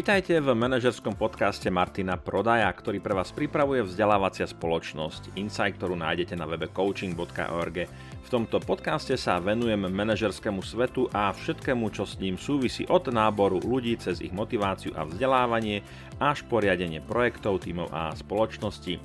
[0.00, 6.40] Vítajte v manažerskom podcaste Martina Prodaja, ktorý pre vás pripravuje vzdelávacia spoločnosť Insight, ktorú nájdete
[6.40, 7.84] na webe coaching.org.
[8.24, 13.60] V tomto podcaste sa venujem manažerskému svetu a všetkému, čo s ním súvisí od náboru
[13.60, 15.84] ľudí cez ich motiváciu a vzdelávanie
[16.16, 18.96] až poriadenie projektov, tímov a spoločnosti.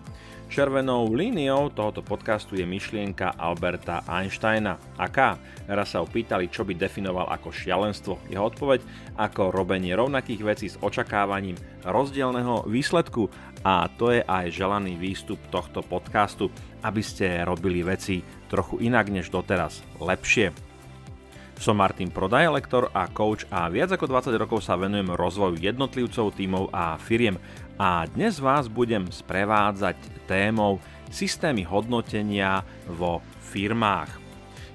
[0.46, 4.78] Červenou líniou tohoto podcastu je myšlienka Alberta Einsteina.
[4.94, 5.42] Aká?
[5.66, 8.22] Raz sa opýtali, čo by definoval ako šialenstvo.
[8.30, 8.86] Jeho odpoveď
[9.18, 13.26] ako robenie rovnakých vecí s očakávaním rozdielného výsledku.
[13.66, 16.54] A to je aj želaný výstup tohto podcastu,
[16.86, 20.54] aby ste robili veci trochu inak než doteraz, lepšie.
[21.56, 26.36] Som Martin Prodaj, lektor a coach a viac ako 20 rokov sa venujem rozvoju jednotlivcov,
[26.36, 27.40] tímov a firiem
[27.76, 30.00] a dnes vás budem sprevádzať
[30.32, 30.80] témou
[31.12, 33.20] systémy hodnotenia vo
[33.52, 34.08] firmách.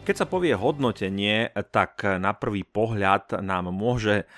[0.04, 4.28] Keď sa povie hodnotenie, tak na prvý pohľad nám môže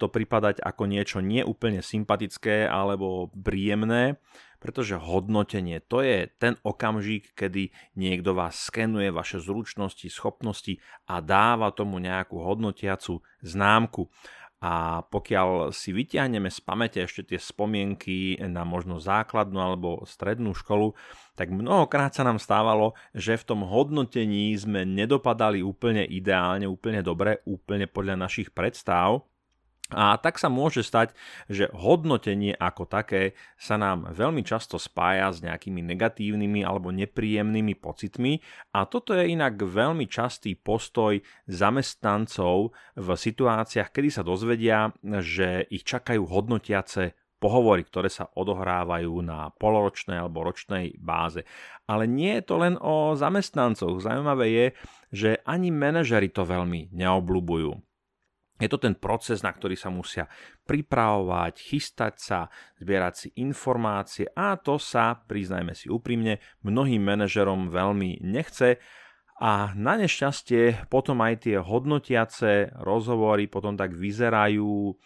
[0.00, 4.16] to pripadať ako niečo neúplne sympatické alebo príjemné,
[4.64, 7.68] pretože hodnotenie to je ten okamžik, kedy
[8.00, 14.08] niekto vás skenuje vaše zručnosti, schopnosti a dáva tomu nejakú hodnotiacu známku.
[14.56, 20.96] A pokiaľ si vyťahneme z pamäte ešte tie spomienky na možno základnú alebo strednú školu,
[21.36, 27.44] tak mnohokrát sa nám stávalo, že v tom hodnotení sme nedopadali úplne ideálne, úplne dobre,
[27.44, 29.28] úplne podľa našich predstav
[29.94, 31.14] a tak sa môže stať,
[31.46, 38.42] že hodnotenie ako také sa nám veľmi často spája s nejakými negatívnymi alebo nepríjemnými pocitmi
[38.74, 44.90] a toto je inak veľmi častý postoj zamestnancov v situáciách, kedy sa dozvedia,
[45.22, 51.44] že ich čakajú hodnotiace pohovory, ktoré sa odohrávajú na poloročnej alebo ročnej báze.
[51.84, 54.00] Ale nie je to len o zamestnancoch.
[54.00, 54.66] Zaujímavé je,
[55.12, 57.95] že ani manažery to veľmi neobľúbujú.
[58.56, 60.24] Je to ten proces, na ktorý sa musia
[60.64, 62.40] pripravovať, chystať sa,
[62.80, 68.80] zbierať si informácie a to sa, priznajme si úprimne, mnohým manažerom veľmi nechce.
[69.36, 74.96] A na nešťastie potom aj tie hodnotiace rozhovory potom tak vyzerajú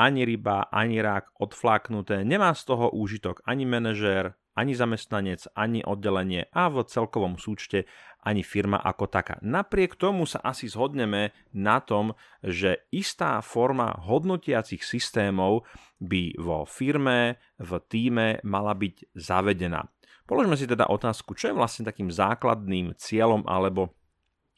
[0.00, 2.24] ani ryba, ani rák odfláknuté.
[2.24, 7.84] Nemá z toho úžitok ani manažér, ani zamestnanec, ani oddelenie a v celkovom súčte
[8.24, 9.36] ani firma ako taká.
[9.44, 15.68] Napriek tomu sa asi zhodneme na tom, že istá forma hodnotiacich systémov
[16.00, 19.84] by vo firme, v týme mala byť zavedená.
[20.24, 23.96] Položme si teda otázku, čo je vlastne takým základným cieľom alebo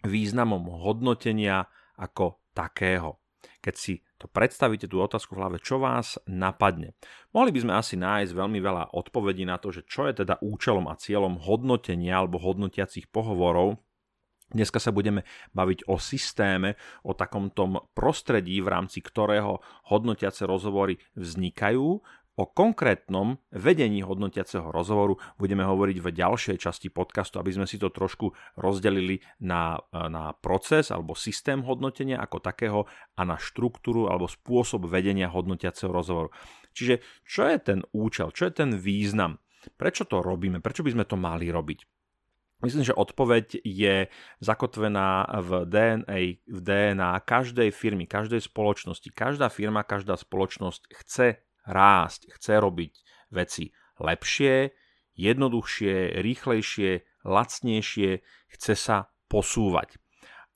[0.02, 3.21] významom hodnotenia ako takého.
[3.62, 6.98] Keď si to predstavíte tú otázku v hlave, čo vás napadne.
[7.30, 10.90] Mohli by sme asi nájsť veľmi veľa odpovedí na to, že čo je teda účelom
[10.90, 13.78] a cieľom hodnotenia alebo hodnotiacich pohovorov,
[14.52, 15.24] Dneska sa budeme
[15.56, 16.76] baviť o systéme,
[17.08, 17.48] o takom
[17.96, 26.08] prostredí, v rámci ktorého hodnotiace rozhovory vznikajú, O konkrétnom vedení hodnotiaceho rozhovoru budeme hovoriť v
[26.16, 32.16] ďalšej časti podcastu, aby sme si to trošku rozdelili na, na proces alebo systém hodnotenia
[32.16, 32.80] ako takého
[33.20, 36.32] a na štruktúru alebo spôsob vedenia hodnotiaceho rozhovoru.
[36.72, 39.36] Čiže čo je ten účel, čo je ten význam?
[39.76, 40.64] Prečo to robíme?
[40.64, 41.84] Prečo by sme to mali robiť?
[42.64, 44.08] Myslím, že odpoveď je
[44.40, 49.12] zakotvená v DNA, v DNA každej firmy, každej spoločnosti.
[49.12, 52.92] Každá firma, každá spoločnosť chce rásť, chce robiť
[53.32, 54.74] veci lepšie,
[55.14, 56.90] jednoduchšie, rýchlejšie,
[57.24, 58.10] lacnejšie,
[58.50, 59.96] chce sa posúvať.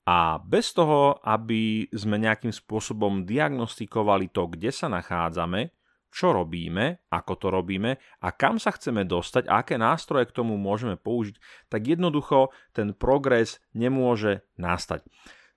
[0.07, 5.75] A bez toho, aby sme nejakým spôsobom diagnostikovali to, kde sa nachádzame,
[6.07, 10.55] čo robíme, ako to robíme a kam sa chceme dostať a aké nástroje k tomu
[10.55, 11.35] môžeme použiť,
[11.67, 15.03] tak jednoducho ten progres nemôže nastať.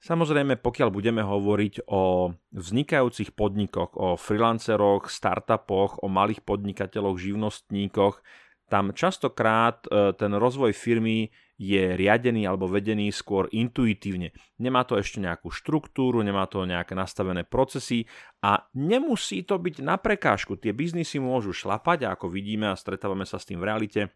[0.01, 8.25] Samozrejme, pokiaľ budeme hovoriť o vznikajúcich podnikoch, o freelanceroch, startupoch, o malých podnikateľoch, živnostníkoch,
[8.71, 11.29] tam častokrát e, ten rozvoj firmy
[11.61, 14.33] je riadený alebo vedený skôr intuitívne.
[14.57, 18.09] Nemá to ešte nejakú štruktúru, nemá to nejaké nastavené procesy
[18.41, 20.57] a nemusí to byť na prekážku.
[20.57, 24.09] Tie biznisy môžu šlapať a ako vidíme a stretávame sa s tým v realite,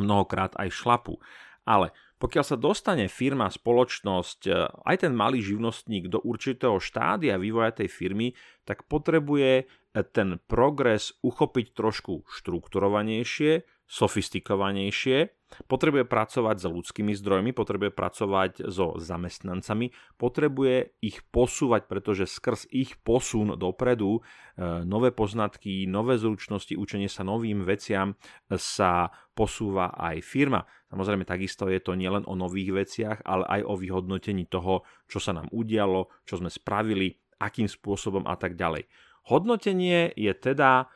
[0.00, 1.20] mnohokrát aj šlapu.
[1.68, 4.52] Ale pokiaľ sa dostane firma, spoločnosť, e,
[4.92, 8.36] aj ten malý živnostník do určitého štádia vývoja tej firmy,
[8.68, 9.64] tak potrebuje e,
[10.12, 15.34] ten progres uchopiť trošku štrukturovanejšie, sofistikovanejšie,
[15.66, 23.00] potrebuje pracovať s ľudskými zdrojmi, potrebuje pracovať so zamestnancami, potrebuje ich posúvať, pretože skrz ich
[23.02, 28.14] posun dopredu e, nové poznatky, nové zručnosti, učenie sa novým veciam
[28.46, 30.68] sa posúva aj firma.
[30.90, 35.30] Samozrejme, takisto je to nielen o nových veciach, ale aj o vyhodnotení toho, čo sa
[35.30, 38.90] nám udialo, čo sme spravili, akým spôsobom a tak ďalej.
[39.30, 40.90] Hodnotenie je teda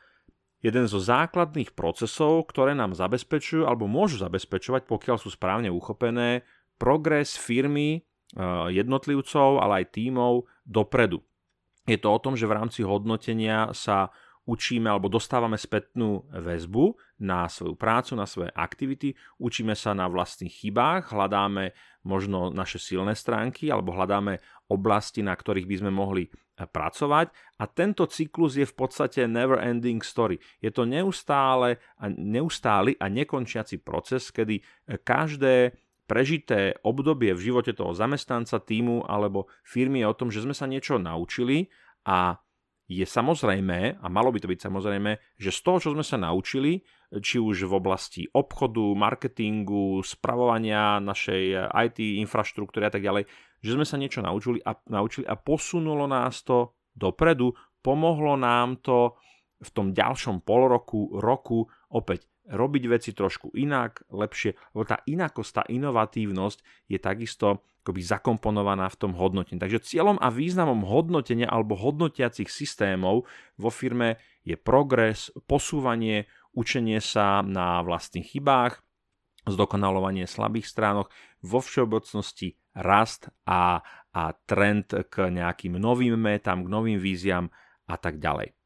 [0.64, 6.42] jeden zo základných procesov, ktoré nám zabezpečujú alebo môžu zabezpečovať, pokiaľ sú správne uchopené,
[6.80, 8.00] progres firmy, e,
[8.72, 11.22] jednotlivcov, ale aj tímov dopredu.
[11.84, 14.08] Je to o tom, že v rámci hodnotenia sa
[14.44, 20.52] učíme alebo dostávame spätnú väzbu na svoju prácu, na svoje aktivity, učíme sa na vlastných
[20.52, 21.72] chybách, hľadáme
[22.04, 27.64] možno naše silné stránky alebo hľadáme oblasti, na ktorých by sme mohli eh, pracovať a
[27.64, 30.36] tento cyklus je v podstate never ending story.
[30.60, 35.72] Je to neustále a neustály a nekončiaci proces, kedy eh, každé
[36.04, 40.68] prežité obdobie v živote toho zamestnanca, týmu alebo firmy je o tom, že sme sa
[40.68, 41.72] niečo naučili
[42.04, 42.36] a
[42.84, 46.84] je samozrejme, a malo by to byť samozrejme, že z toho, čo sme sa naučili,
[47.08, 53.24] či už v oblasti obchodu, marketingu, spravovania našej IT infraštruktúry a tak ďalej,
[53.64, 59.16] že sme sa niečo naučili a, naučili a posunulo nás to dopredu, pomohlo nám to
[59.64, 61.64] v tom ďalšom polroku, roku
[61.94, 68.88] opäť robiť veci trošku inak, lepšie, lebo tá inakosť, tá inovatívnosť je takisto akoby zakomponovaná
[68.88, 69.60] v tom hodnotení.
[69.60, 73.28] Takže cieľom a významom hodnotenia alebo hodnotiacich systémov
[73.60, 78.80] vo firme je progres, posúvanie, učenie sa na vlastných chybách,
[79.44, 81.12] zdokonalovanie slabých stránok,
[81.44, 83.84] vo všeobecnosti rast a,
[84.16, 87.52] a trend k nejakým novým metám, k novým víziam
[87.84, 88.56] a tak ďalej.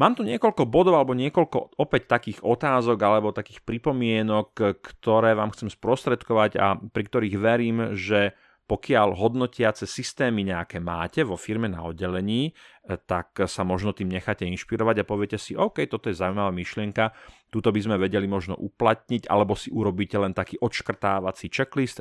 [0.00, 5.68] Mám tu niekoľko bodov alebo niekoľko opäť takých otázok alebo takých pripomienok, ktoré vám chcem
[5.68, 8.32] sprostredkovať a pri ktorých verím, že
[8.64, 12.54] pokiaľ hodnotiace systémy nejaké máte vo firme na oddelení,
[12.86, 17.10] tak sa možno tým necháte inšpirovať a poviete si, OK, toto je zaujímavá myšlienka,
[17.50, 21.98] túto by sme vedeli možno uplatniť, alebo si urobíte len taký odškrtávací checklist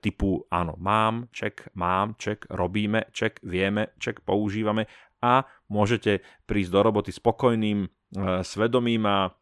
[0.00, 4.88] typu áno, mám, check, mám, check, robíme, check, vieme, check, používame
[5.22, 7.88] a môžete prísť do roboty spokojným e,
[8.44, 9.32] svedomím a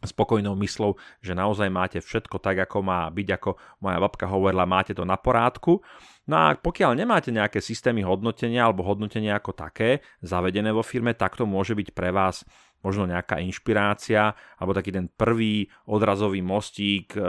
[0.00, 3.50] spokojnou myslou, že naozaj máte všetko tak, ako má byť, ako
[3.84, 5.84] moja babka hovorila, máte to na porádku.
[6.24, 11.36] No a pokiaľ nemáte nejaké systémy hodnotenia alebo hodnotenia ako také zavedené vo firme, tak
[11.36, 12.44] to môže byť pre vás
[12.80, 17.20] možno nejaká inšpirácia alebo taký ten prvý odrazový mostík e,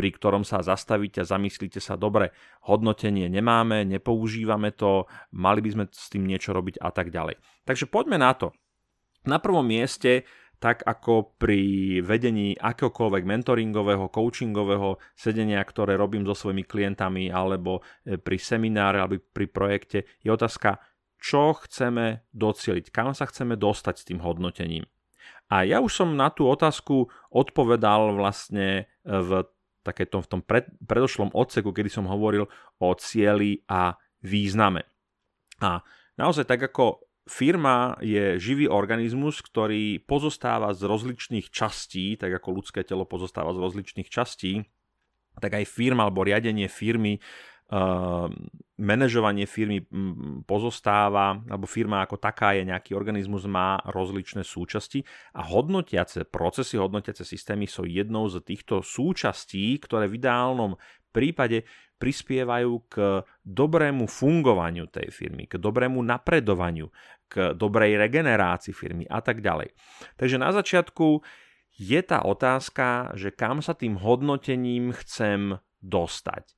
[0.00, 2.32] pri ktorom sa zastavíte a zamyslíte sa, dobre,
[2.64, 5.04] hodnotenie nemáme, nepoužívame to,
[5.36, 7.36] mali by sme s tým niečo robiť a tak ďalej.
[7.68, 8.56] Takže poďme na to.
[9.28, 10.24] Na prvom mieste
[10.56, 11.60] tak ako pri
[12.00, 19.20] vedení akéhokoľvek mentoringového, coachingového sedenia, ktoré robím so svojimi klientami alebo e, pri semináre alebo
[19.20, 20.80] pri projekte, je otázka,
[21.16, 24.84] čo chceme docieliť, kam sa chceme dostať s tým hodnotením.
[25.48, 29.48] A ja už som na tú otázku odpovedal vlastne v
[29.80, 32.46] takéto v tom pred, predošlom odseku, kedy som hovoril
[32.78, 34.84] o cieli a význame.
[35.60, 35.80] A
[36.20, 42.82] naozaj tak ako firma je živý organizmus, ktorý pozostáva z rozličných častí, tak ako ľudské
[42.82, 44.66] telo pozostáva z rozličných častí,
[45.38, 47.22] tak aj firma alebo riadenie firmy
[48.80, 49.86] manažovanie firmy
[50.42, 55.06] pozostáva, alebo firma ako taká je nejaký organizmus, má rozličné súčasti
[55.38, 60.74] a hodnotiace procesy, hodnotiace systémy sú jednou z týchto súčastí, ktoré v ideálnom
[61.14, 61.62] prípade
[62.00, 66.88] prispievajú k dobrému fungovaniu tej firmy, k dobrému napredovaniu,
[67.28, 69.70] k dobrej regenerácii firmy a tak ďalej.
[70.16, 71.20] Takže na začiatku
[71.76, 76.56] je tá otázka, že kam sa tým hodnotením chcem dostať.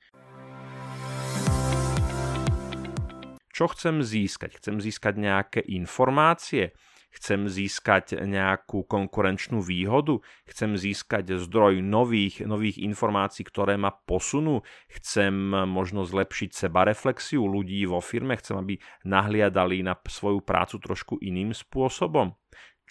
[3.62, 4.59] Čo chcem získať?
[4.59, 6.75] Chcem získať nejaké informácie?
[7.14, 10.19] Chcem získať nejakú konkurenčnú výhodu?
[10.50, 14.66] Chcem získať zdroj nových, nových informácií, ktoré ma posunú?
[14.90, 18.35] Chcem možno zlepšiť seba reflexiu ľudí vo firme?
[18.35, 22.35] Chcem, aby nahliadali na svoju prácu trošku iným spôsobom?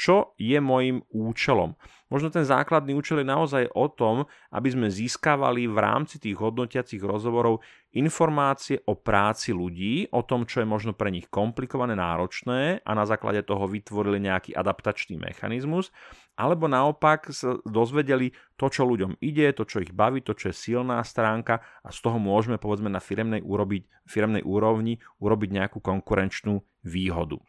[0.01, 1.77] čo je môjim účelom.
[2.09, 6.99] Možno ten základný účel je naozaj o tom, aby sme získavali v rámci tých hodnotiacich
[7.05, 7.61] rozhovorov
[7.91, 13.03] informácie o práci ľudí, o tom, čo je možno pre nich komplikované, náročné a na
[13.03, 15.91] základe toho vytvorili nejaký adaptačný mechanizmus,
[16.39, 20.55] alebo naopak sa dozvedeli to, čo ľuďom ide, to, čo ich baví, to, čo je
[20.55, 26.63] silná stránka a z toho môžeme povedzme na firemnej, urobiť, firemnej úrovni urobiť nejakú konkurenčnú
[26.87, 27.43] výhodu.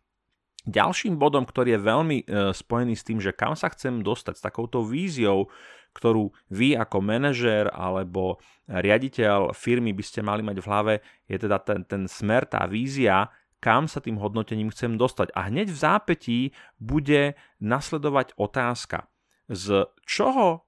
[0.62, 4.46] Ďalším bodom, ktorý je veľmi e, spojený s tým, že kam sa chcem dostať s
[4.46, 5.50] takouto víziou,
[5.92, 10.94] ktorú vy ako manažér alebo riaditeľ firmy by ste mali mať v hlave,
[11.28, 13.28] je teda ten, ten smer, tá vízia,
[13.62, 15.30] kam sa tým hodnotením chcem dostať.
[15.38, 16.40] A hneď v zápätí
[16.82, 19.06] bude nasledovať otázka,
[19.46, 20.66] z čoho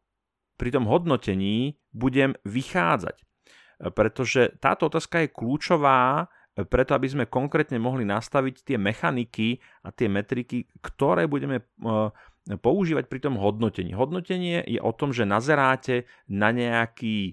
[0.55, 3.19] pri tom hodnotení budem vychádzať.
[3.91, 10.07] Pretože táto otázka je kľúčová preto aby sme konkrétne mohli nastaviť tie mechaniky a tie
[10.07, 11.65] metriky, ktoré budeme e,
[12.45, 13.97] používať pri tom hodnotení.
[13.97, 17.33] Hodnotenie je o tom, že nazeráte na nejaký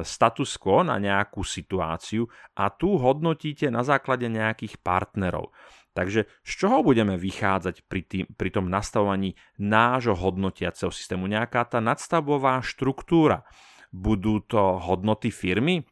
[0.00, 2.24] status quo, na nejakú situáciu
[2.56, 5.52] a tu hodnotíte na základe nejakých partnerov.
[5.96, 11.24] Takže z čoho budeme vychádzať pri, tým, pri tom nastavovaní nášho hodnotiaceho systému?
[11.24, 13.48] Nejaká tá nadstavbová štruktúra.
[13.88, 15.88] Budú to hodnoty firmy?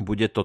[0.00, 0.42] Bude to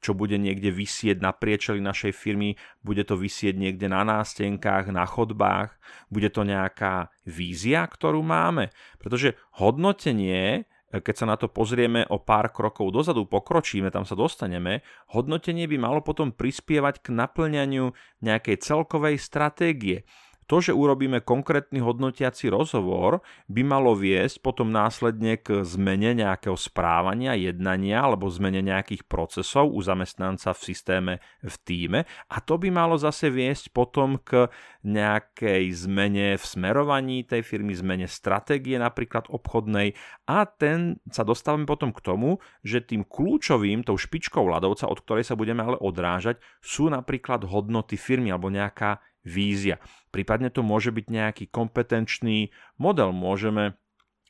[0.00, 2.54] čo bude niekde vysieť na priečeli našej firmy,
[2.86, 5.74] bude to vysieť niekde na nástenkách, na chodbách,
[6.08, 8.70] bude to nejaká vízia, ktorú máme.
[9.02, 14.86] Pretože hodnotenie keď sa na to pozrieme o pár krokov dozadu, pokročíme, tam sa dostaneme,
[15.12, 17.90] hodnotenie by malo potom prispievať k naplňaniu
[18.22, 20.06] nejakej celkovej stratégie.
[20.46, 23.18] To, že urobíme konkrétny hodnotiaci rozhovor,
[23.50, 29.82] by malo viesť potom následne k zmene nejakého správania, jednania alebo zmene nejakých procesov u
[29.82, 32.00] zamestnanca v systéme, v týme.
[32.30, 34.46] A to by malo zase viesť potom k
[34.86, 39.98] nejakej zmene v smerovaní tej firmy, zmene stratégie napríklad obchodnej.
[40.30, 45.26] A ten sa dostávame potom k tomu, že tým kľúčovým, tou špičkou ľadovca, od ktorej
[45.26, 49.82] sa budeme ale odrážať, sú napríklad hodnoty firmy alebo nejaká vízia.
[50.14, 53.10] Prípadne to môže byť nejaký kompetenčný model.
[53.10, 53.74] Môžeme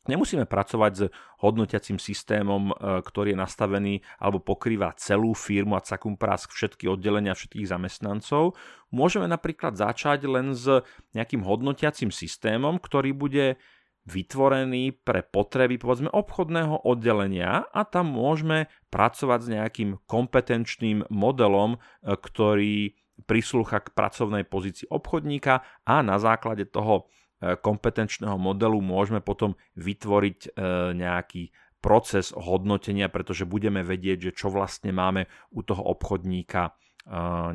[0.06, 1.02] Nemusíme pracovať s
[1.42, 7.34] hodnotiacím systémom, e, ktorý je nastavený alebo pokrýva celú firmu a cakum prask všetky oddelenia
[7.34, 8.54] všetkých zamestnancov.
[8.94, 13.58] Môžeme napríklad začať len s nejakým hodnotiacím systémom, ktorý bude
[14.06, 21.78] vytvorený pre potreby povedzme obchodného oddelenia a tam môžeme pracovať s nejakým kompetenčným modelom, e,
[22.14, 27.08] ktorý prislúcha k pracovnej pozícii obchodníka a na základe toho
[27.40, 30.48] e, kompetenčného modelu môžeme potom vytvoriť e,
[30.92, 31.48] nejaký
[31.80, 36.72] proces hodnotenia, pretože budeme vedieť, že čo vlastne máme u toho obchodníka e,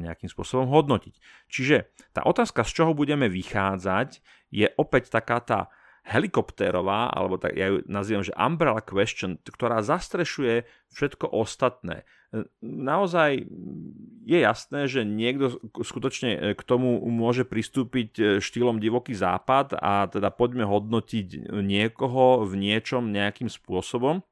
[0.01, 1.13] nejakým spôsobom hodnotiť.
[1.51, 4.09] Čiže tá otázka, z čoho budeme vychádzať,
[4.49, 5.59] je opäť taká tá
[6.01, 12.09] helikoptérová, alebo tak ja ju nazývam, že umbrella question, ktorá zastrešuje všetko ostatné.
[12.63, 13.43] Naozaj
[14.23, 20.63] je jasné, že niekto skutočne k tomu môže pristúpiť štýlom divoký západ a teda poďme
[20.63, 24.23] hodnotiť niekoho v niečom nejakým spôsobom.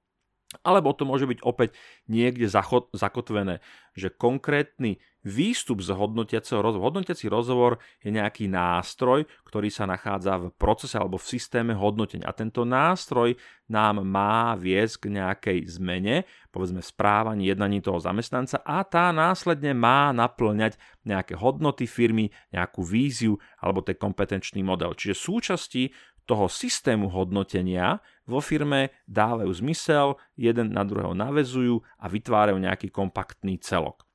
[0.63, 1.77] Alebo to môže byť opäť
[2.09, 2.49] niekde
[2.95, 3.61] zakotvené,
[3.93, 6.95] že konkrétny výstup z hodnotiaceho rozhovoru.
[6.95, 12.27] Hodnotiaci rozhovor je nejaký nástroj, ktorý sa nachádza v procese alebo v systéme hodnotenia.
[12.27, 13.35] A tento nástroj
[13.67, 20.09] nám má viesť k nejakej zmene, povedzme správaní, jednaní toho zamestnanca a tá následne má
[20.15, 24.95] naplňať nejaké hodnoty firmy, nejakú víziu alebo ten kompetenčný model.
[24.95, 25.83] Čiže súčasti
[26.25, 33.57] toho systému hodnotenia vo firme dávajú zmysel, jeden na druhého navezujú a vytvárajú nejaký kompaktný
[33.57, 34.08] celok.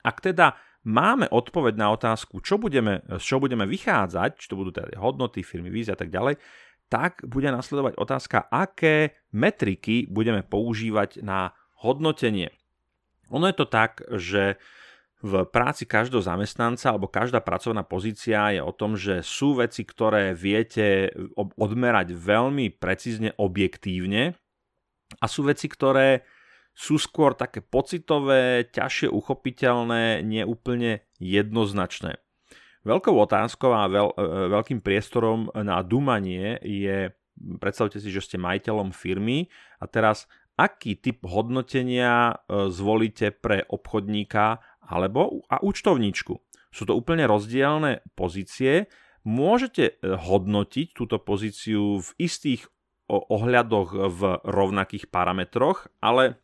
[0.00, 0.54] Ak teda
[0.86, 5.44] máme odpoveď na otázku, čo budeme, z čo budeme vychádzať, či to budú teda hodnoty,
[5.44, 6.40] firmy, vízia a tak ďalej,
[6.90, 12.50] tak bude nasledovať otázka, aké metriky budeme používať na hodnotenie.
[13.30, 14.58] Ono je to tak, že
[15.20, 20.32] v práci každého zamestnanca alebo každá pracovná pozícia je o tom, že sú veci, ktoré
[20.32, 24.32] viete odmerať veľmi precízne, objektívne
[25.20, 26.24] a sú veci, ktoré
[26.80, 32.16] sú skôr také pocitové, ťažšie uchopiteľné, neúplne jednoznačné.
[32.88, 37.12] Veľkou otázkou a veľ, e, veľkým priestorom na dumanie je,
[37.60, 40.24] predstavte si, že ste majiteľom firmy a teraz
[40.56, 46.40] aký typ hodnotenia e, zvolíte pre obchodníka alebo a účtovníčku.
[46.72, 48.88] Sú to úplne rozdielne pozície.
[49.28, 52.72] Môžete e, hodnotiť túto pozíciu v istých
[53.10, 56.40] ohľadoch v rovnakých parametroch, ale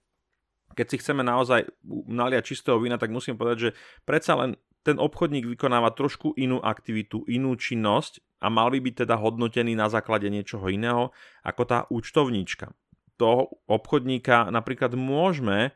[0.76, 3.70] keď si chceme naozaj naliať čistého vína, tak musím povedať, že
[4.04, 9.18] predsa len ten obchodník vykonáva trošku inú aktivitu, inú činnosť a mal by byť teda
[9.18, 11.10] hodnotený na základe niečoho iného
[11.42, 12.70] ako tá účtovníčka.
[13.16, 15.74] Toho obchodníka napríklad môžeme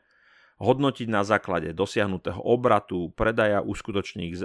[0.61, 4.41] hodnotiť na základe dosiahnutého obratu, predaja uskutočných e,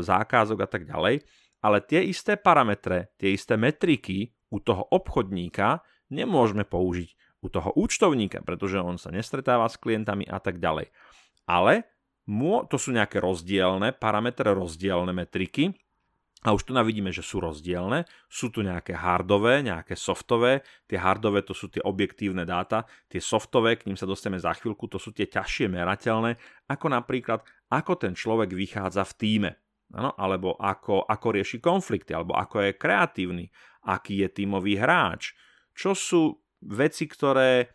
[0.00, 1.26] zákazok a tak ďalej,
[1.58, 5.82] ale tie isté parametre, tie isté metriky u toho obchodníka
[6.14, 10.90] nemôžeme použiť u toho účtovníka, pretože on sa nestretáva s klientami a tak ďalej.
[11.46, 11.86] Ale
[12.68, 15.72] to sú nejaké rozdielne parametre, rozdielne metriky,
[16.46, 18.06] a už tu vidíme, že sú rozdielne.
[18.30, 20.62] Sú tu nejaké hardové, nejaké softové.
[20.86, 22.86] Tie hardové to sú tie objektívne dáta.
[23.10, 26.38] Tie softové, k ním sa dostaneme za chvíľku, to sú tie ťažšie merateľné,
[26.70, 27.42] ako napríklad,
[27.74, 29.50] ako ten človek vychádza v týme.
[29.88, 33.44] Ano, alebo ako, ako rieši konflikty, alebo ako je kreatívny,
[33.88, 35.32] aký je tímový hráč.
[35.72, 36.22] Čo sú
[36.64, 37.70] veci, ktoré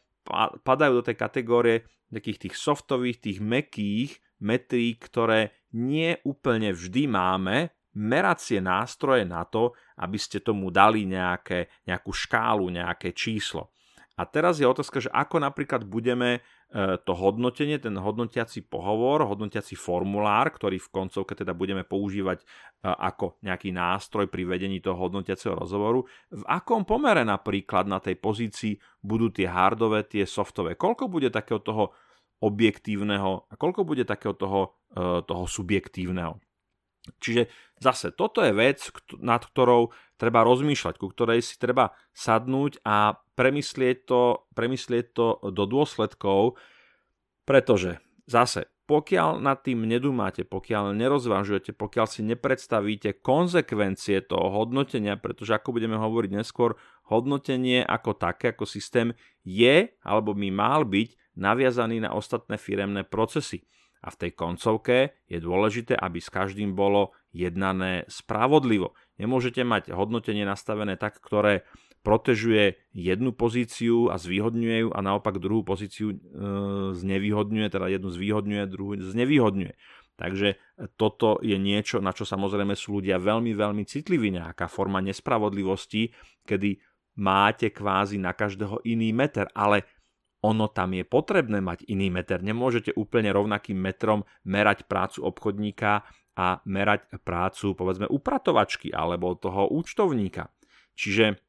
[0.64, 1.76] padajú do tej kategórie
[2.08, 4.12] takých tých softových, tých mekých
[4.44, 11.70] metrík, ktoré nie úplne vždy máme meracie nástroje na to, aby ste tomu dali nejaké,
[11.86, 13.74] nejakú škálu, nejaké číslo.
[14.14, 16.46] A teraz je otázka, že ako napríklad budeme
[17.06, 22.46] to hodnotenie, ten hodnotiaci pohovor, hodnotiaci formulár, ktorý v koncovke teda budeme používať e,
[22.90, 26.02] ako nejaký nástroj pri vedení toho hodnotiaceho rozhovoru,
[26.34, 28.74] v akom pomere napríklad na tej pozícii
[29.06, 31.94] budú tie hardové, tie softové, koľko bude takého toho
[32.42, 36.42] objektívneho a koľko bude takého toho, e, toho subjektívneho.
[37.20, 37.52] Čiže
[37.84, 38.80] zase toto je vec,
[39.20, 45.64] nad ktorou treba rozmýšľať, ku ktorej si treba sadnúť a premyslieť to, premyslieť to do
[45.68, 46.56] dôsledkov,
[47.44, 55.56] pretože zase pokiaľ nad tým nedúmate, pokiaľ nerozvážujete, pokiaľ si nepredstavíte konsekvencie toho hodnotenia, pretože
[55.56, 56.76] ako budeme hovoriť neskôr,
[57.08, 59.16] hodnotenie ako také, ako systém
[59.48, 63.64] je alebo by mal byť naviazaný na ostatné firemné procesy.
[64.04, 68.94] A v tej koncovke je dôležité, aby s každým bolo jednané spravodlivo.
[69.16, 71.64] Nemôžete mať hodnotenie nastavené tak, ktoré
[72.04, 76.18] protežuje jednu pozíciu a zvýhodňuje ju a naopak druhú pozíciu e,
[76.92, 79.74] znevýhodňuje, teda jednu zvýhodňuje, druhú znevýhodňuje.
[80.14, 80.62] Takže
[81.00, 86.14] toto je niečo, na čo samozrejme sú ľudia veľmi, veľmi citliví, nejaká forma nespravodlivosti,
[86.46, 86.78] kedy
[87.18, 89.88] máte kvázi na každého iný meter, ale
[90.44, 92.44] ono tam je potrebné mať iný meter.
[92.44, 96.04] Nemôžete úplne rovnakým metrom merať prácu obchodníka
[96.36, 100.52] a merať prácu povedzme upratovačky alebo toho účtovníka.
[101.00, 101.40] Čiže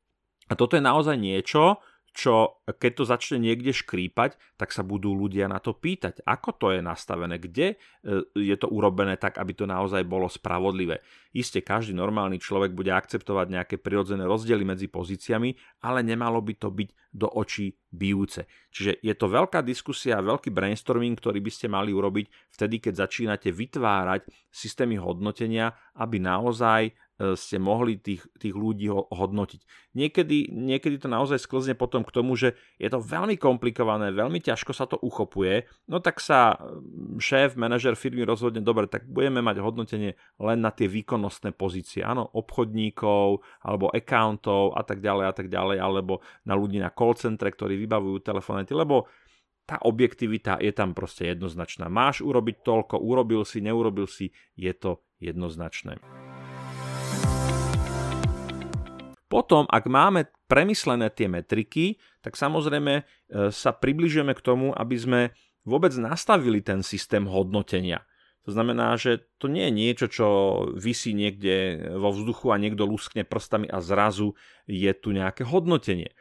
[0.55, 1.83] toto je naozaj niečo,
[2.15, 6.67] čo keď to začne niekde škrípať, tak sa budú ľudia na to pýtať, ako to
[6.71, 7.77] je nastavené, kde e,
[8.39, 11.03] je to urobené tak, aby to naozaj bolo spravodlivé.
[11.35, 16.71] Isté, každý normálny človek bude akceptovať nejaké prirodzené rozdiely medzi pozíciami, ale nemalo by to
[16.71, 18.47] byť do očí bijúce.
[18.71, 23.51] Čiže je to veľká diskusia, veľký brainstorming, ktorý by ste mali urobiť vtedy, keď začínate
[23.51, 29.95] vytvárať systémy hodnotenia, aby naozaj ste mohli tých, tých ľudí hodnotiť.
[29.95, 34.75] Niekedy, niekedy to naozaj sklzne potom k tomu, že je to veľmi komplikované, veľmi ťažko
[34.75, 36.59] sa to uchopuje, no tak sa
[37.23, 42.27] šéf, manažer firmy rozhodne, dobre, tak budeme mať hodnotenie len na tie výkonnostné pozície, áno,
[42.35, 47.47] obchodníkov, alebo accountov a tak ďalej a tak ďalej, alebo na ľudí na call centre,
[47.47, 49.07] ktorí vybavujú telefonety, lebo
[49.65, 51.89] tá objektivita je tam proste jednoznačná.
[51.89, 56.24] Máš urobiť toľko, urobil si, neurobil si, je to jednoznačné.
[59.35, 63.05] Potom, ak máme premyslené tie metriky, tak samozrejme e,
[63.51, 65.21] sa približujeme k tomu, aby sme
[65.67, 68.07] vôbec nastavili ten systém hodnotenia.
[68.47, 70.27] To znamená, že to nie je niečo, čo
[70.79, 74.39] vysí niekde vo vzduchu a niekto luskne prstami a zrazu
[74.71, 76.15] je tu nejaké hodnotenie.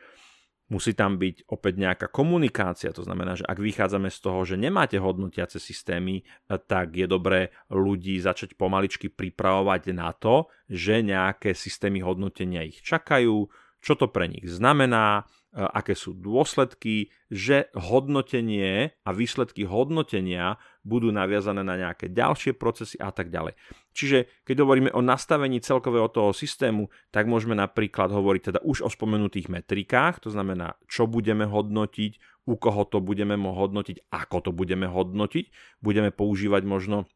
[0.73, 4.97] Musí tam byť opäť nejaká komunikácia, to znamená, že ak vychádzame z toho, že nemáte
[4.97, 12.65] hodnotiace systémy, tak je dobré ľudí začať pomaličky pripravovať na to, že nejaké systémy hodnotenia
[12.65, 13.45] ich čakajú,
[13.86, 21.13] čo to pre nich znamená, E, aké sú dôsledky, že hodnotenie a výsledky hodnotenia budú
[21.13, 23.53] naviazané na nejaké ďalšie procesy a tak ďalej.
[23.93, 28.89] Čiže keď hovoríme o nastavení celkového toho systému, tak môžeme napríklad hovoriť teda už o
[28.89, 34.84] spomenutých metrikách, to znamená, čo budeme hodnotiť, u koho to budeme hodnotiť, ako to budeme
[34.84, 35.79] hodnotiť.
[35.79, 37.08] Budeme používať možno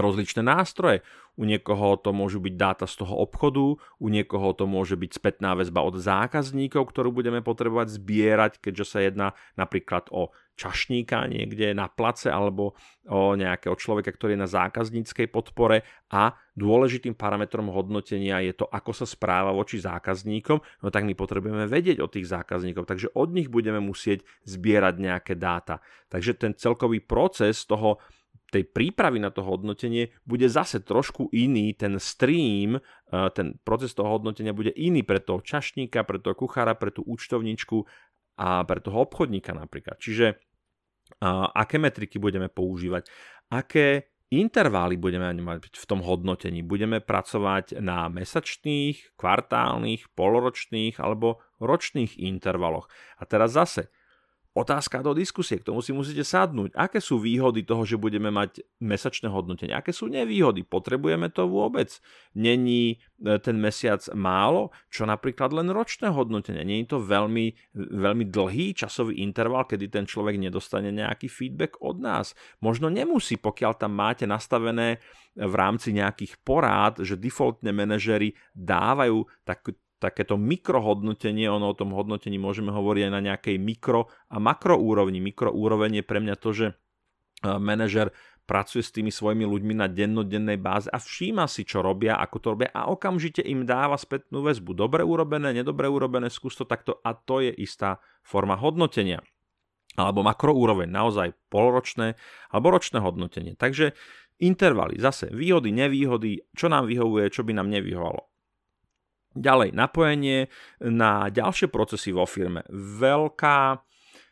[0.00, 1.00] rozličné nástroje.
[1.36, 5.52] U niekoho to môžu byť dáta z toho obchodu, u niekoho to môže byť spätná
[5.52, 11.92] väzba od zákazníkov, ktorú budeme potrebovať zbierať, keďže sa jedná napríklad o čašníka niekde na
[11.92, 12.72] place alebo
[13.04, 18.96] o nejakého človeka, ktorý je na zákazníckej podpore a dôležitým parametrom hodnotenia je to, ako
[18.96, 23.52] sa správa voči zákazníkom, no tak my potrebujeme vedieť o tých zákazníkov, takže od nich
[23.52, 25.84] budeme musieť zbierať nejaké dáta.
[26.08, 28.00] Takže ten celkový proces toho
[28.56, 34.16] tej prípravy na to hodnotenie bude zase trošku iný, ten stream, eh, ten proces toho
[34.16, 37.84] hodnotenia bude iný pre toho čašníka, pre toho kuchára, pre tú účtovničku
[38.40, 39.96] a pre toho obchodníka napríklad.
[39.96, 43.08] Čiže uh, aké metriky budeme používať,
[43.48, 46.60] aké intervály budeme mať v tom hodnotení.
[46.60, 52.90] Budeme pracovať na mesačných, kvartálnych, poloročných alebo ročných intervaloch.
[53.16, 53.88] A teraz zase,
[54.56, 56.72] Otázka do diskusie, k tomu si musíte sadnúť.
[56.72, 59.76] Aké sú výhody toho, že budeme mať mesačné hodnotenie?
[59.76, 60.64] Aké sú nevýhody?
[60.64, 62.00] Potrebujeme to vôbec?
[62.32, 64.72] Není e, ten mesiac málo?
[64.88, 66.64] Čo napríklad len ročné hodnotenie?
[66.64, 72.00] Nie je to veľmi, veľmi dlhý časový interval, kedy ten človek nedostane nejaký feedback od
[72.00, 72.32] nás?
[72.64, 75.04] Možno nemusí, pokiaľ tam máte nastavené
[75.36, 82.36] v rámci nejakých porád, že defaultne manažery dávajú tak, takéto mikrohodnotenie, ono o tom hodnotení
[82.36, 85.18] môžeme hovoriť aj na nejakej mikro a makroúrovni.
[85.24, 86.74] Mikroúroveň je pre mňa to, že e,
[87.56, 88.12] manažer
[88.46, 92.46] pracuje s tými svojimi ľuďmi na dennodennej báze a všíma si, čo robia, ako to
[92.54, 94.72] robia a okamžite im dáva spätnú väzbu.
[94.78, 99.20] Dobre urobené, nedobre urobené, skús to takto a to je istá forma hodnotenia.
[99.98, 102.14] Alebo makroúroveň, naozaj polročné
[102.52, 103.58] alebo ročné hodnotenie.
[103.58, 103.96] Takže
[104.38, 108.35] intervaly, zase výhody, nevýhody, čo nám vyhovuje, čo by nám nevyhovalo.
[109.36, 110.48] Ďalej, napojenie
[110.80, 112.64] na ďalšie procesy vo firme.
[112.72, 113.84] Veľká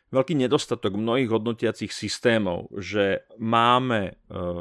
[0.09, 4.13] veľký nedostatok mnohých hodnotiacich systémov, že máme e,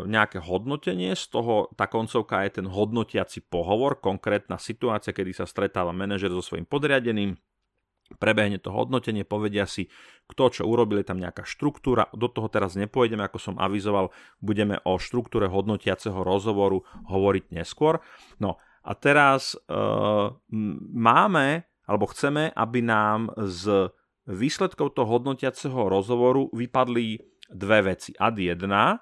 [0.05, 5.95] nejaké hodnotenie, z toho tá koncovka je ten hodnotiaci pohovor, konkrétna situácia, kedy sa stretáva
[5.95, 7.39] manažer so svojím podriadeným,
[8.19, 9.89] prebehne to hodnotenie, povedia si,
[10.29, 14.13] kto čo urobil, je tam nejaká štruktúra, do toho teraz nepôjdeme, ako som avizoval,
[14.45, 18.05] budeme o štruktúre hodnotiaceho rozhovoru hovoriť neskôr.
[18.43, 19.59] No a teraz e,
[20.93, 23.89] máme, alebo chceme, aby nám z
[24.29, 27.21] výsledkov toho hodnotiaceho rozhovoru vypadli
[27.53, 28.17] dve veci.
[28.17, 28.97] Ad 1, eh,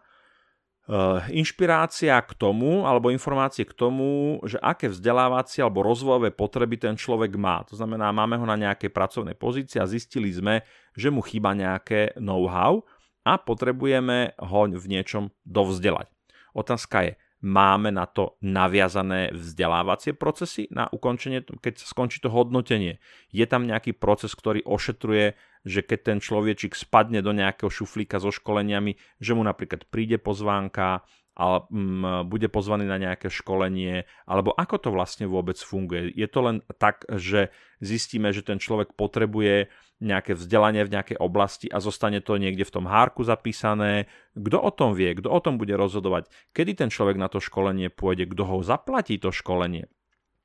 [1.31, 7.39] inšpirácia k tomu, alebo informácie k tomu, že aké vzdelávacie alebo rozvojové potreby ten človek
[7.39, 7.63] má.
[7.71, 10.67] To znamená, máme ho na nejakej pracovnej pozícii a zistili sme,
[10.99, 12.83] že mu chýba nejaké know-how
[13.23, 16.11] a potrebujeme ho v niečom dovzdelať.
[16.53, 17.13] Otázka je,
[17.43, 23.03] máme na to naviazané vzdelávacie procesy na ukončenie, keď sa skončí to hodnotenie.
[23.35, 25.35] Je tam nejaký proces, ktorý ošetruje,
[25.67, 31.03] že keď ten človečik spadne do nejakého šuflíka so školeniami, že mu napríklad príde pozvánka,
[31.33, 36.13] ale mm, bude pozvaný na nejaké školenie, alebo ako to vlastne vôbec funguje.
[36.13, 37.49] Je to len tak, že
[37.81, 42.75] zistíme, že ten človek potrebuje nejaké vzdelanie v nejakej oblasti a zostane to niekde v
[42.75, 44.11] tom hárku zapísané.
[44.35, 47.89] Kto o tom vie, kto o tom bude rozhodovať, kedy ten človek na to školenie
[47.89, 49.89] pôjde, kto ho zaplatí to školenie.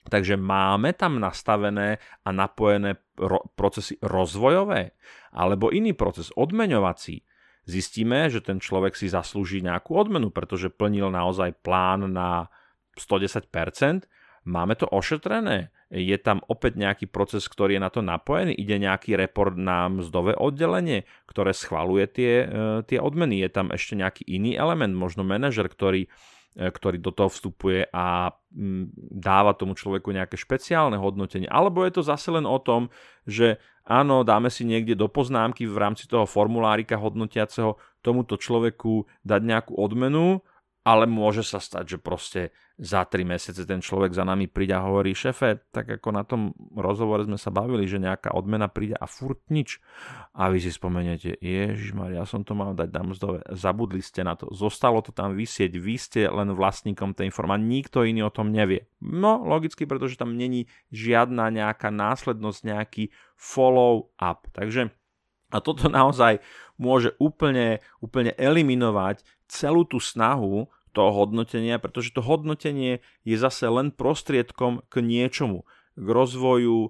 [0.08, 4.96] Takže máme tam nastavené a napojené ro- procesy rozvojové
[5.36, 7.28] alebo iný proces odmeňovací
[7.68, 12.48] zistíme, že ten človek si zaslúži nejakú odmenu, pretože plnil naozaj plán na
[12.96, 14.08] 110%,
[14.48, 15.70] máme to ošetrené.
[15.88, 20.36] Je tam opäť nejaký proces, ktorý je na to napojený, ide nejaký report na mzdové
[20.36, 22.48] oddelenie, ktoré schvaluje tie, e,
[22.84, 23.40] tie odmeny.
[23.40, 26.12] Je tam ešte nejaký iný element, možno manažer, ktorý
[26.58, 31.46] ktorý do toho vstupuje a mm, dáva tomu človeku nejaké špeciálne hodnotenie.
[31.46, 32.90] Alebo je to zase len o tom,
[33.30, 39.42] že áno, dáme si niekde do poznámky v rámci toho formulárika hodnotiaceho tomuto človeku dať
[39.46, 40.42] nejakú odmenu,
[40.88, 42.42] ale môže sa stať, že proste
[42.80, 46.56] za 3 mesiace ten človek za nami príde a hovorí, šefe, tak ako na tom
[46.72, 49.84] rozhovore sme sa bavili, že nejaká odmena príde a furt nič.
[50.32, 54.40] A vy si spomeniete, Ježišmar, ja som to mal dať na mzdové, zabudli ste na
[54.40, 58.56] to, zostalo to tam vysieť, vy ste len vlastníkom tej informácie, nikto iný o tom
[58.56, 58.88] nevie.
[59.04, 63.04] No, logicky, pretože tam není žiadna nejaká následnosť, nejaký
[63.36, 64.48] follow-up.
[64.56, 64.96] Takže
[65.48, 66.44] a toto naozaj
[66.76, 70.68] môže úplne, úplne eliminovať celú tú snahu
[70.98, 76.90] toho hodnotenia, pretože to hodnotenie je zase len prostriedkom k niečomu, k rozvoju,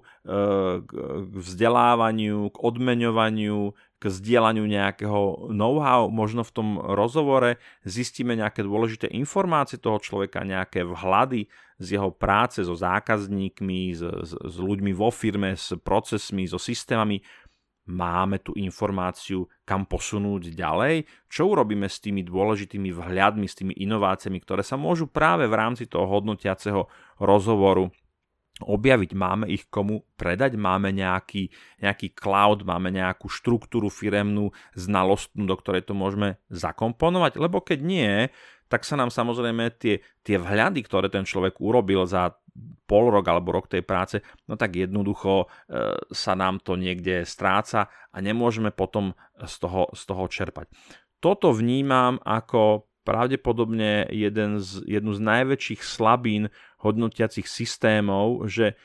[0.80, 0.90] k
[1.36, 9.76] vzdelávaniu, k odmeňovaniu, k zdieľaniu nejakého know-how, možno v tom rozhovore zistíme nejaké dôležité informácie
[9.76, 11.50] toho človeka, nejaké vhľady
[11.82, 17.22] z jeho práce so zákazníkmi, s, s, s ľuďmi vo firme, s procesmi, so systémami
[17.88, 24.38] máme tú informáciu kam posunúť ďalej, čo urobíme s tými dôležitými vhľadmi, s tými inováciami,
[24.44, 26.88] ktoré sa môžu práve v rámci toho hodnotiaceho
[27.20, 27.88] rozhovoru
[28.58, 31.46] objaviť, máme ich komu predať, máme nejaký,
[31.78, 38.12] nejaký cloud, máme nejakú štruktúru firemnú, znalostnú, do ktorej to môžeme zakomponovať, lebo keď nie,
[38.66, 42.34] tak sa nám samozrejme tie, tie vhľady, ktoré ten človek urobil za
[42.88, 45.46] pol rok alebo rok tej práce, no tak jednoducho e,
[46.08, 50.66] sa nám to niekde stráca a nemôžeme potom z toho, z toho čerpať.
[51.20, 58.76] Toto vnímam ako pravdepodobne jeden z, jednu z najväčších slabín hodnotiacich systémov, že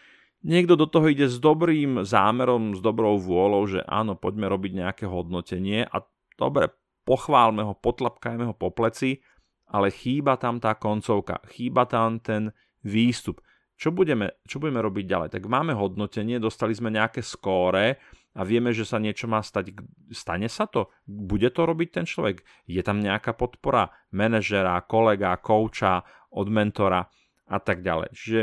[0.44, 5.06] niekto do toho ide s dobrým zámerom, s dobrou vôľou, že áno, poďme robiť nejaké
[5.08, 6.04] hodnotenie a
[6.40, 6.72] dobre,
[7.04, 9.20] pochválme ho, potlapkajme ho po pleci,
[9.68, 13.44] ale chýba tam tá koncovka, chýba tam ten výstup.
[13.74, 15.30] Čo budeme, čo budeme robiť ďalej?
[15.34, 17.98] Tak máme hodnotenie, dostali sme nejaké skóre
[18.34, 19.74] a vieme, že sa niečo má stať.
[20.14, 20.94] Stane sa to?
[21.06, 22.46] Bude to robiť ten človek?
[22.70, 27.06] Je tam nejaká podpora manažera, kolega, kouča, od mentora
[27.46, 28.10] a tak ďalej.
[28.18, 28.42] Čiže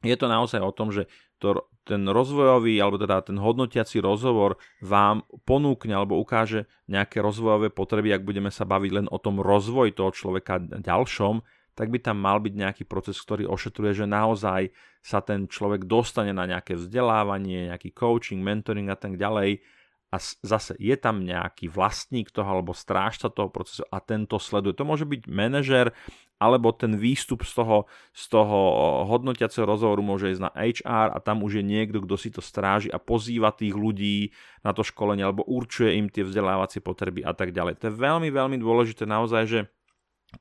[0.00, 1.04] je to naozaj o tom, že
[1.40, 8.12] to, ten rozvojový alebo teda ten hodnotiaci rozhovor vám ponúkne alebo ukáže nejaké rozvojové potreby,
[8.16, 11.40] ak budeme sa baviť len o tom rozvoj toho človeka ďalšom,
[11.74, 16.34] tak by tam mal byť nejaký proces, ktorý ošetruje, že naozaj sa ten človek dostane
[16.34, 19.64] na nejaké vzdelávanie, nejaký coaching, mentoring a tak ďalej
[20.10, 24.74] a zase je tam nejaký vlastník toho alebo strážca toho procesu a tento sleduje.
[24.74, 25.94] To môže byť manažer
[26.42, 28.58] alebo ten výstup z toho, z toho
[29.06, 32.90] hodnotiaceho rozhovoru môže ísť na HR a tam už je niekto, kto si to stráži
[32.90, 34.34] a pozýva tých ľudí
[34.66, 37.78] na to školenie alebo určuje im tie vzdelávacie potreby a tak ďalej.
[37.78, 39.60] To je veľmi, veľmi dôležité naozaj, že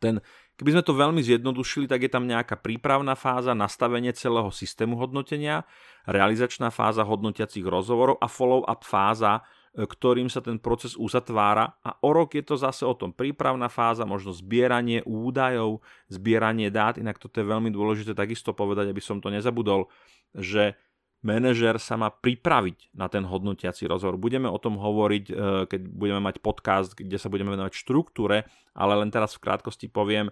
[0.02, 0.18] ten,
[0.60, 5.64] keby sme to veľmi zjednodušili, tak je tam nejaká prípravná fáza, nastavenie celého systému hodnotenia,
[6.04, 11.78] realizačná fáza hodnotiacich rozhovorov a follow-up fáza E, ktorým sa ten proces uzatvára.
[11.86, 16.98] A o rok je to zase o tom prípravná fáza, možno zbieranie údajov, zbieranie dát,
[16.98, 19.86] inak toto je veľmi dôležité takisto povedať, aby som to nezabudol,
[20.34, 20.74] že
[21.20, 24.16] manažer sa má pripraviť na ten hodnotiaci rozhovor.
[24.16, 25.34] Budeme o tom hovoriť, e,
[25.68, 30.32] keď budeme mať podcast, kde sa budeme venovať štruktúre, ale len teraz v krátkosti poviem,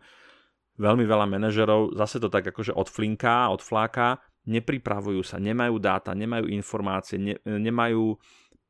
[0.79, 7.19] veľmi veľa manažerov zase to tak akože odflinká, odfláka, nepripravujú sa, nemajú dáta, nemajú informácie,
[7.19, 8.15] ne, nemajú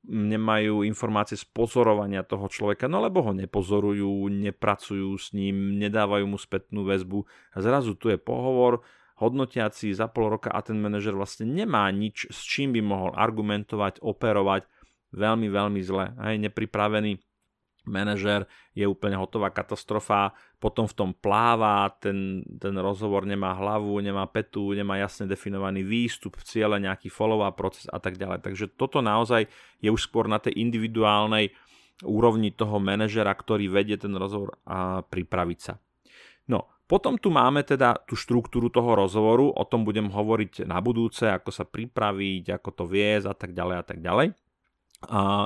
[0.08, 6.40] nemajú informácie z pozorovania toho človeka, no lebo ho nepozorujú, nepracujú s ním, nedávajú mu
[6.40, 11.50] spätnú väzbu a zrazu tu je pohovor hodnotiaci za pol roka a ten manažer vlastne
[11.50, 14.70] nemá nič, s čím by mohol argumentovať, operovať,
[15.14, 17.18] veľmi, veľmi zle, aj nepripravený
[17.88, 24.28] manažer je úplne hotová katastrofa, potom v tom pláva, ten, ten rozhovor nemá hlavu, nemá
[24.28, 28.44] petu, nemá jasne definovaný výstup, ciele, nejaký follow-up proces a tak ďalej.
[28.44, 29.48] Takže toto naozaj
[29.80, 31.56] je už skôr na tej individuálnej
[32.06, 35.82] úrovni toho manažera, ktorý vedie ten rozhovor a pripraviť sa.
[36.46, 41.28] No, potom tu máme teda tú štruktúru toho rozhovoru, o tom budem hovoriť na budúce,
[41.28, 44.28] ako sa pripraviť, ako to viesť a tak ďalej a tak ďalej.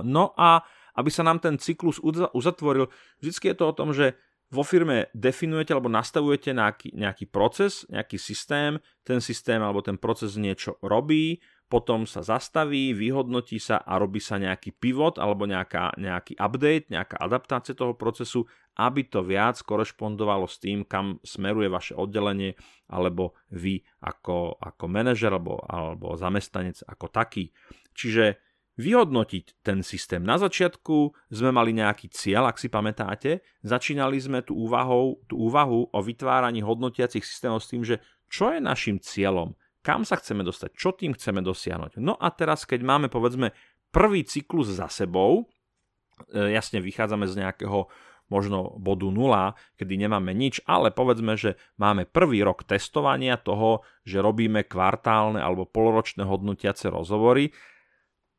[0.06, 0.62] no a
[0.96, 1.98] aby sa nám ten cyklus
[2.36, 2.92] uzatvoril.
[3.24, 4.14] Vždycky je to o tom, že
[4.52, 8.76] vo firme definujete alebo nastavujete nejaký, nejaký proces, nejaký systém,
[9.08, 11.40] ten systém alebo ten proces niečo robí,
[11.72, 17.16] potom sa zastaví, vyhodnotí sa a robí sa nejaký pivot alebo nejaká, nejaký update, nejaká
[17.16, 18.44] adaptácia toho procesu,
[18.76, 22.60] aby to viac korešpondovalo s tým, kam smeruje vaše oddelenie
[22.92, 27.56] alebo vy ako, ako manažer alebo, alebo zamestnanec ako taký.
[27.96, 28.44] Čiže
[28.76, 30.24] vyhodnotiť ten systém.
[30.24, 33.44] Na začiatku sme mali nejaký cieľ, ak si pamätáte.
[33.64, 38.64] Začínali sme tú, úvahou, tú úvahu o vytváraní hodnotiacich systémov s tým, že čo je
[38.64, 41.98] našim cieľom, kam sa chceme dostať, čo tým chceme dosiahnuť.
[42.02, 43.54] No a teraz, keď máme povedzme
[43.90, 45.50] prvý cyklus za sebou,
[46.32, 47.90] e, jasne vychádzame z nejakého
[48.32, 54.24] možno bodu 0, kedy nemáme nič, ale povedzme, že máme prvý rok testovania toho, že
[54.24, 57.52] robíme kvartálne alebo poloročné hodnotiace rozhovory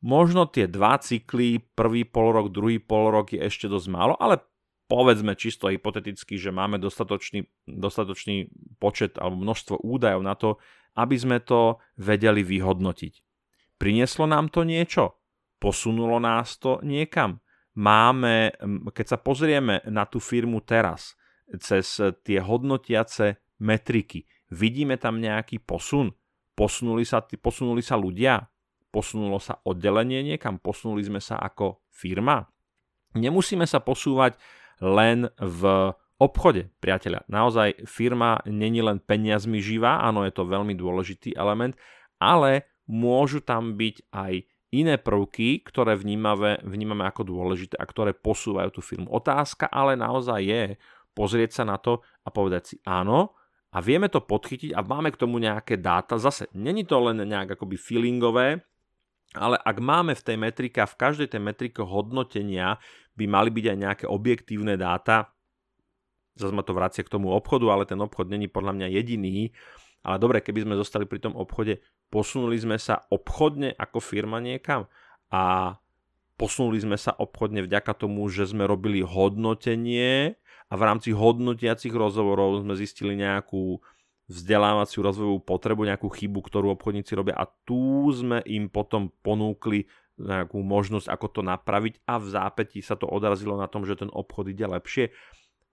[0.03, 4.43] Možno tie dva cykly, prvý polrok, druhý polrok je ešte dosť málo, ale
[4.91, 8.51] povedzme čisto hypoteticky, že máme dostatočný, dostatočný
[8.83, 10.59] počet alebo množstvo údajov na to,
[10.97, 13.13] aby sme to vedeli vyhodnotiť.
[13.81, 15.17] Prinieslo nám to niečo?
[15.57, 17.41] Posunulo nás to niekam?
[17.73, 18.53] Máme,
[18.93, 21.17] keď sa pozrieme na tú firmu teraz,
[21.57, 26.13] cez tie hodnotiace metriky, vidíme tam nejaký posun?
[26.53, 28.45] Posunuli sa, posunuli sa ľudia?
[28.93, 30.61] Posunulo sa oddelenie niekam?
[30.61, 32.45] Posunuli sme sa ako firma?
[33.17, 34.37] Nemusíme sa posúvať
[34.77, 37.27] len v obchode, priateľa.
[37.27, 41.75] Naozaj firma není len peniazmi živá, áno, je to veľmi dôležitý element,
[42.17, 44.33] ale môžu tam byť aj
[44.73, 49.11] iné prvky, ktoré vnímame, vnímame ako dôležité a ktoré posúvajú tú firmu.
[49.11, 50.63] Otázka ale naozaj je
[51.13, 53.37] pozrieť sa na to a povedať si áno,
[53.73, 56.21] a vieme to podchytiť a máme k tomu nejaké dáta.
[56.21, 58.61] Zase, není to len nejak akoby feelingové,
[59.33, 62.77] ale ak máme v tej metrike a v každej tej metrike hodnotenia
[63.17, 65.32] by mali byť aj nejaké objektívne dáta,
[66.33, 69.53] zase ma to vracia k tomu obchodu, ale ten obchod není podľa mňa jediný,
[70.03, 71.79] ale dobre, keby sme zostali pri tom obchode,
[72.11, 74.91] posunuli sme sa obchodne ako firma niekam?
[75.31, 75.75] A
[76.35, 80.35] posunuli sme sa obchodne vďaka tomu, že sme robili hodnotenie
[80.67, 83.79] a v rámci hodnotiacich rozhovorov sme zistili nejakú
[84.27, 87.39] vzdelávaciu rozvojovú potrebu, nejakú chybu, ktorú obchodníci robia.
[87.39, 89.87] A tu sme im potom ponúkli
[90.19, 94.11] nejakú možnosť, ako to napraviť a v zápätí sa to odrazilo na tom, že ten
[94.13, 95.09] obchod ide lepšie.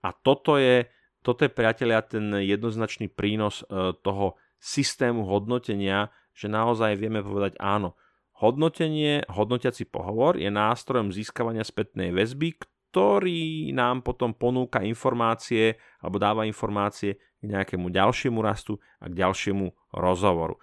[0.01, 0.89] A toto je,
[1.21, 7.93] toto je priatelia ten jednoznačný prínos e, toho systému hodnotenia, že naozaj vieme povedať áno.
[8.41, 12.57] Hodnotenie, hodnotiaci pohovor je nástrojom získavania spätnej väzby,
[12.89, 19.69] ktorý nám potom ponúka informácie alebo dáva informácie k nejakému ďalšiemu rastu a k ďalšiemu
[19.93, 20.57] rozhovoru.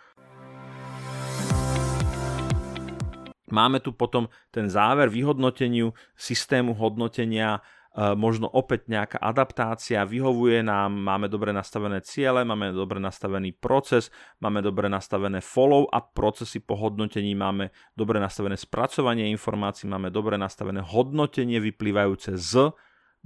[3.49, 7.65] Máme tu potom ten záver vyhodnoteniu systému hodnotenia
[7.99, 14.63] možno opäť nejaká adaptácia, vyhovuje nám, máme dobre nastavené ciele, máme dobre nastavený proces, máme
[14.63, 21.59] dobre nastavené follow-up procesy po hodnotení, máme dobre nastavené spracovanie informácií, máme dobre nastavené hodnotenie
[21.59, 22.71] vyplývajúce z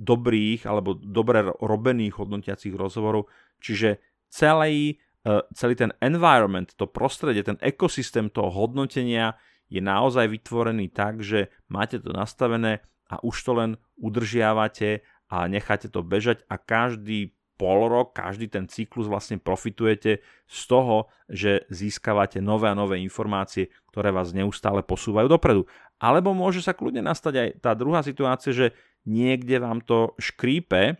[0.00, 3.28] dobrých alebo dobre robených hodnotiacich rozhovorov.
[3.60, 4.00] Čiže
[4.32, 9.36] celý, e, celý ten environment, to prostredie, ten ekosystém toho hodnotenia
[9.68, 12.80] je naozaj vytvorený tak, že máte to nastavené
[13.12, 13.70] a už to len
[14.00, 20.60] udržiavate a necháte to bežať a každý pol rok, každý ten cyklus vlastne profitujete z
[20.66, 25.68] toho, že získavate nové a nové informácie, ktoré vás neustále posúvajú dopredu.
[26.00, 28.74] Alebo môže sa kľudne nastať aj tá druhá situácia, že
[29.06, 30.98] niekde vám to škrípe,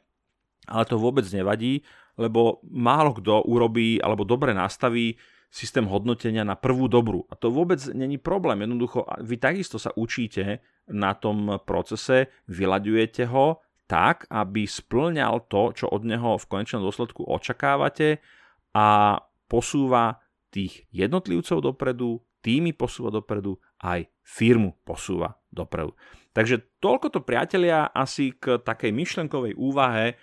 [0.68, 1.83] ale to vôbec nevadí,
[2.14, 5.18] lebo málo kto urobí alebo dobre nastaví
[5.53, 7.27] systém hodnotenia na prvú dobrú.
[7.29, 8.62] A to vôbec není problém.
[8.64, 15.87] Jednoducho, vy takisto sa učíte na tom procese, vyľaďujete ho tak, aby splňal to, čo
[15.92, 18.25] od neho v konečnom dôsledku očakávate
[18.73, 25.92] a posúva tých jednotlivcov dopredu, týmy posúva dopredu, aj firmu posúva dopredu.
[26.33, 30.14] Takže toľko to priatelia asi k takej myšlenkovej úvahe, e,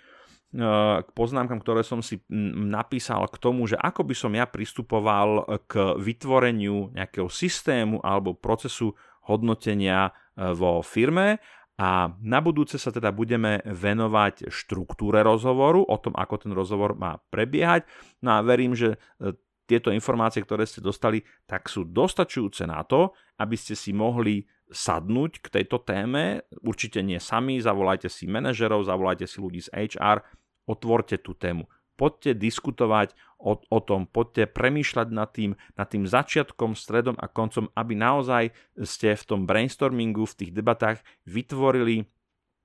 [1.06, 2.18] k poznámkam, ktoré som si
[2.66, 8.98] napísal k tomu, že ako by som ja pristupoval k vytvoreniu nejakého systému alebo procesu
[9.30, 11.38] hodnotenia e, vo firme
[11.80, 17.16] a na budúce sa teda budeme venovať štruktúre rozhovoru, o tom, ako ten rozhovor má
[17.32, 17.88] prebiehať.
[18.20, 19.32] No a verím, že e,
[19.64, 25.40] tieto informácie, ktoré ste dostali, tak sú dostačujúce na to, aby ste si mohli sadnúť
[25.40, 26.44] k tejto téme.
[26.60, 30.20] Určite nie sami, zavolajte si manažerov, zavolajte si ľudí z HR,
[30.68, 31.64] otvorte tú tému.
[32.00, 37.68] Poďte diskutovať o, o tom, poďte premýšľať nad tým, nad tým začiatkom, stredom a koncom,
[37.76, 38.56] aby naozaj
[38.88, 42.08] ste v tom brainstormingu, v tých debatách vytvorili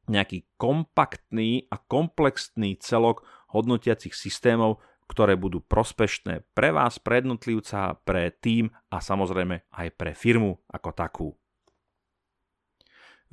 [0.07, 4.79] nejaký kompaktný a komplexný celok hodnotiacich systémov,
[5.11, 10.89] ktoré budú prospešné pre vás, pre jednotlivca, pre tým a samozrejme aj pre firmu ako
[10.95, 11.27] takú.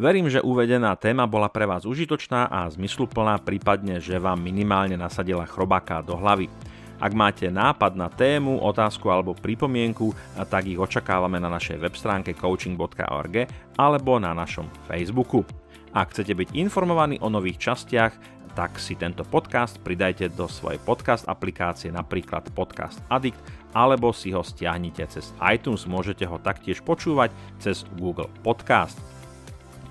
[0.00, 5.44] Verím, že uvedená téma bola pre vás užitočná a zmysluplná, prípadne, že vám minimálne nasadila
[5.44, 6.48] chrobáka do hlavy.
[6.96, 10.16] Ak máte nápad na tému, otázku alebo pripomienku,
[10.48, 13.44] tak ich očakávame na našej web stránke coaching.org
[13.76, 15.44] alebo na našom Facebooku.
[15.92, 18.16] Ak chcete byť informovaní o nových častiach,
[18.57, 23.37] tak si tento podcast pridajte do svojej podcast aplikácie, napríklad Podcast Addict,
[23.76, 27.28] alebo si ho stiahnite cez iTunes, môžete ho taktiež počúvať
[27.61, 29.12] cez Google Podcast.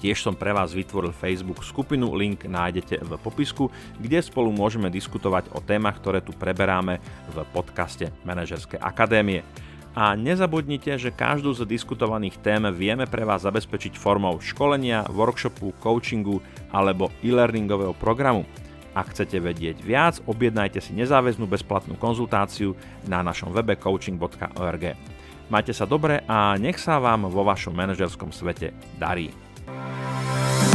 [0.02, 3.70] Tiež som pre vás vytvoril Facebook skupinu, link nájdete v popisku,
[4.02, 6.98] kde spolu môžeme diskutovať o témach, ktoré tu preberáme
[7.30, 9.46] v podcaste Manažerskej akadémie.
[9.94, 16.42] A nezabudnite, že každú z diskutovaných tém vieme pre vás zabezpečiť formou školenia, workshopu, coachingu
[16.74, 18.50] alebo e-learningového programu.
[18.98, 22.74] Ak chcete vedieť viac, objednajte si nezáväznú bezplatnú konzultáciu
[23.06, 24.98] na našom webe coaching.org.
[25.52, 29.51] Majte sa dobre a nech sa vám vo vašom manažerskom svete darí.
[29.74, 30.71] あ!